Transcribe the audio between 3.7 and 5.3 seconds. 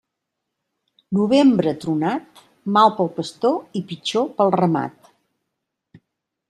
i pitjor pel ramat.